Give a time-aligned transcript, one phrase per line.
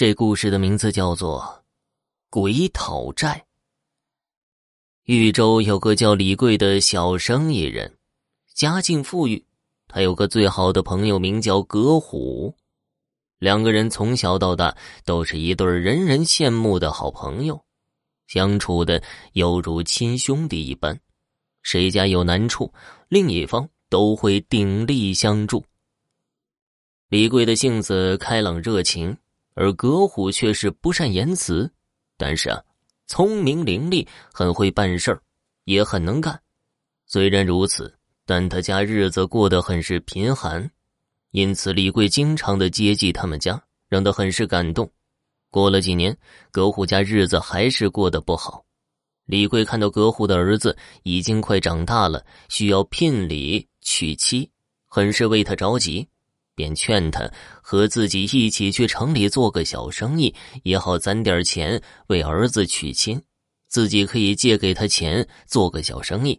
[0.00, 1.42] 这故事的名字叫做
[2.30, 3.44] 《鬼讨债》。
[5.04, 7.98] 豫州有个叫李贵的小生意人，
[8.54, 9.44] 家境富裕。
[9.88, 12.56] 他有个最好的朋友，名叫葛虎。
[13.38, 14.74] 两个人从小到大
[15.04, 17.62] 都是一对人人羡慕的好朋友，
[18.26, 19.02] 相处的
[19.34, 20.98] 犹如亲兄弟一般。
[21.62, 22.72] 谁家有难处，
[23.08, 25.62] 另一方都会鼎力相助。
[27.10, 29.14] 李贵的性子开朗热情。
[29.60, 31.70] 而葛虎却是不善言辞，
[32.16, 32.58] 但是啊，
[33.06, 35.20] 聪明伶俐，很会办事儿，
[35.64, 36.40] 也很能干。
[37.04, 40.70] 虽然如此，但他家日子过得很是贫寒，
[41.32, 44.90] 因此李贵经常的接济他们家，让他很是感动。
[45.50, 46.16] 过了几年，
[46.50, 48.64] 葛虎家日子还是过得不好。
[49.26, 54.50] 李贵看到葛虎的儿子已经快长大了，需要聘礼娶妻，
[54.86, 56.08] 很是为他着急。
[56.60, 57.26] 便劝他
[57.62, 63.18] 和自己一起去城里做个小生意，也好攒点钱为儿子娶亲，
[63.66, 66.38] 自己可以借给他钱做个小生意。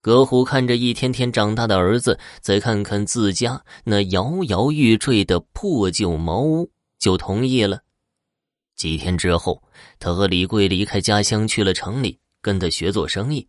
[0.00, 7.80] 葛虎看着一天天长大的儿子，再看看自家那摇摇欲坠的破旧茅屋，就同意了。
[8.76, 9.60] 几天之后，
[9.98, 13.48] 他和李贵离开家乡去了城里，跟他学做生意。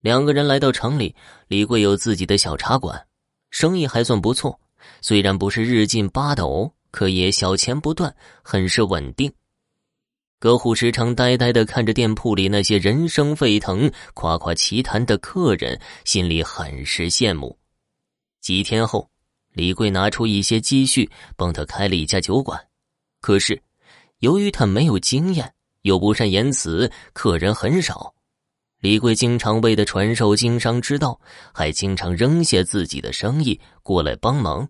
[0.00, 1.16] 两个人来到城里，
[1.48, 3.07] 李贵有自己的小茶馆。
[3.50, 4.58] 生意还算不错，
[5.00, 9.32] 虽然不是日进八斗，可也小钱不断，很是稳定。
[10.38, 17.58] 葛虎时常呆呆的看着店铺里那些人声沸腾、夸夸其谈的客人，心里很是羡慕。
[18.40, 19.10] 几天后，
[19.52, 22.60] 李贵拿出一些积蓄帮他开了一家酒馆，
[23.20, 23.60] 可是
[24.20, 28.14] 由于他没有经验，又不善言辞，客人很少。
[28.80, 31.20] 李贵经常为他传授经商之道，
[31.52, 34.68] 还经常扔下自己的生意过来帮忙。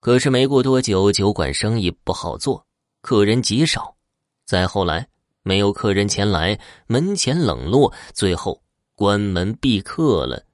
[0.00, 2.66] 可是没过多久，酒馆生意不好做，
[3.00, 3.96] 客人极少。
[4.44, 5.08] 再后来，
[5.42, 8.62] 没有客人前来，门前冷落，最后
[8.94, 10.44] 关门闭客了。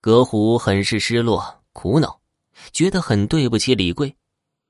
[0.00, 2.18] 葛虎很是失落、苦恼，
[2.72, 4.16] 觉得很对不起李贵。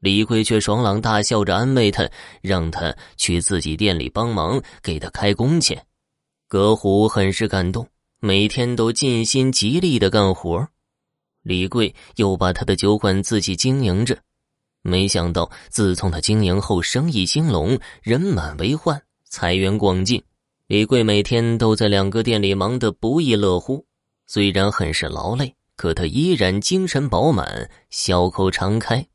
[0.01, 2.09] 李贵却爽朗大笑着安慰他，
[2.41, 5.85] 让他去自己店里帮忙，给他开工钱。
[6.51, 7.87] 葛虎很是感动，
[8.21, 10.67] 每天都尽心极力的干活。
[11.43, 14.17] 李贵又把他的酒馆自己经营着，
[14.81, 20.23] 没想到自从他经营后，生意兴隆，人满为患，财源广进。
[20.69, 23.85] 李贵每天都在两个店里忙得不亦乐乎，
[24.27, 29.07] 虽然很是劳累，可他依然精神饱满，笑口常开。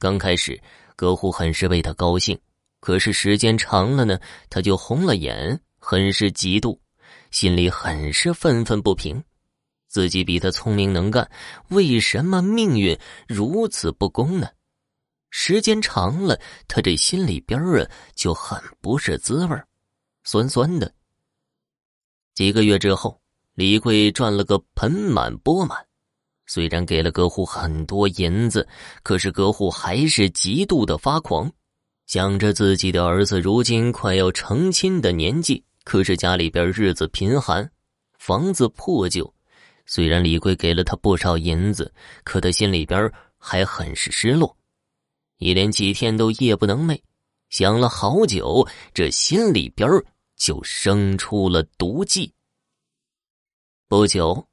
[0.00, 0.60] 刚开始，
[0.96, 2.36] 葛虎很是为他高兴，
[2.80, 4.18] 可是时间长了呢，
[4.50, 5.60] 他就红了眼。
[5.88, 6.76] 很是嫉妒，
[7.30, 9.22] 心里很是愤愤不平，
[9.86, 11.30] 自己比他聪明能干，
[11.68, 12.98] 为什么命运
[13.28, 14.48] 如此不公呢？
[15.30, 16.36] 时间长了，
[16.66, 19.56] 他这心里边啊就很不是滋味
[20.24, 20.92] 酸酸的。
[22.34, 23.22] 几个月之后，
[23.54, 25.78] 李贵赚了个盆满钵满，
[26.46, 28.66] 虽然给了葛虎很多银子，
[29.04, 31.48] 可是葛虎还是极度的发狂，
[32.08, 35.62] 想着自己的儿子如今快要成亲的年纪。
[35.86, 37.70] 可是家里边日子贫寒，
[38.18, 39.32] 房子破旧。
[39.86, 43.08] 虽然李贵给了他不少银子，可他心里边
[43.38, 44.56] 还很是失落，
[45.38, 47.00] 一连几天都夜不能寐，
[47.50, 49.88] 想了好久，这心里边
[50.34, 52.32] 就生出了毒计。
[53.86, 54.44] 不久，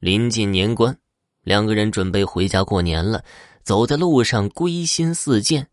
[0.00, 0.98] 临近年关，
[1.42, 3.24] 两个人准备回家过年了，
[3.62, 5.64] 走在路上归心似箭，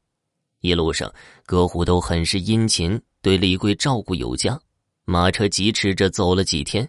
[0.62, 1.12] 一路上
[1.48, 4.62] 葛虎都很是殷勤，对李贵照顾有加。
[5.10, 6.88] 马车疾驰着走了几天，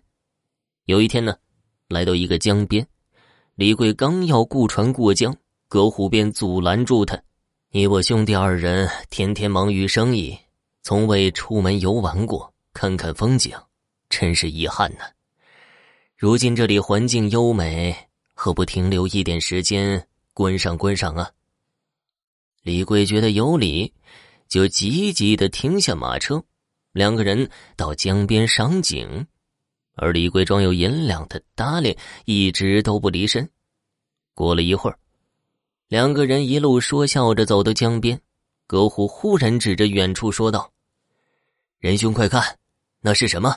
[0.85, 1.35] 有一天呢，
[1.89, 2.87] 来到一个江边，
[3.55, 5.35] 李贵刚要雇船过江，
[5.69, 7.19] 葛虎便阻拦住他
[7.73, 10.39] ：“你我兄弟二人天天忙于生意，
[10.83, 13.57] 从未出门游玩过，看看风景，
[14.11, 15.05] 真是遗憾呢。
[16.15, 17.97] 如今这里环境优美，
[18.35, 21.31] 何不停留一点时间观赏观赏啊？”
[22.63, 23.95] 李贵觉得有理，
[24.47, 26.45] 就急急的停下马车。
[26.93, 29.27] 两个人到江边赏景，
[29.95, 33.49] 而李贵装有银两的搭裢一直都不离身。
[34.35, 34.99] 过了一会儿，
[35.89, 38.21] 两个人一路说笑着走到江边，
[38.67, 40.73] 葛虎忽然指着远处说道
[41.79, 42.59] ：“仁兄，快看，
[43.01, 43.57] 那是什么？”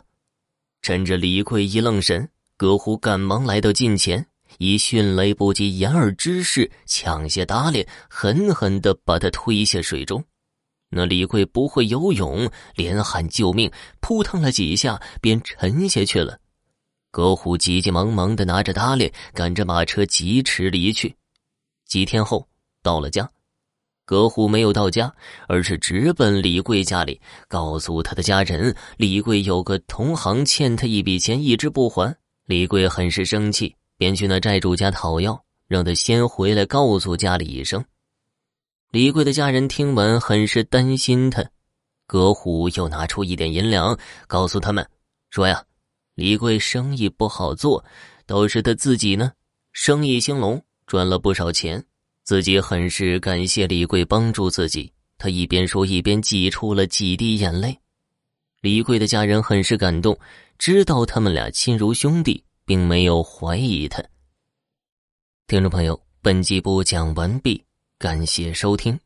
[0.84, 4.28] 趁着李贵一愣神，葛虎赶忙来到近前，
[4.60, 10.24] 以迅雷不及掩耳之势抢下搭裢，狠狠的把他推下水中。
[10.96, 16.40] 那李贵不会游泳，连喊救命，扑腾了几下便沉下去了。
[17.12, 21.16] 葛虎急急忙忙的拿着搭裢，赶着马车疾驰离去。
[21.88, 22.48] 几天后
[22.82, 23.30] 到了家，
[24.06, 25.14] 葛虎没有到家，
[25.48, 32.16] 而是直奔李贵家里，告诉他的家人，李贵有个同行欠他一笔钱，一直不还。
[32.46, 37.84] 李贵很是生气，便去那债主家讨要，让他先回来告诉家里一声。
[38.94, 41.44] 李贵的家人听闻，很是担心他。
[42.06, 43.98] 葛虎又拿出一点银两，
[44.28, 44.88] 告诉他们
[45.32, 45.66] 说呀
[46.14, 47.84] ：“李贵生意不好做，
[48.28, 49.32] 倒是他自己呢，
[49.72, 51.84] 生意兴隆，赚了不少钱。”
[52.24, 57.76] 自己很是感谢李贵帮助自己，他一边说一边挤出了几滴眼泪。
[58.62, 60.16] 李贵的家人很是感动，
[60.60, 64.04] 知道他们俩亲如兄弟，并没有怀疑他。
[65.48, 67.66] 听众朋友，本集播讲完毕，
[68.04, 69.00] 感谢收听。